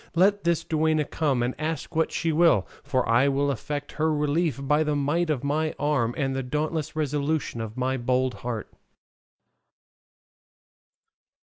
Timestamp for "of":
5.29-5.43, 7.61-7.77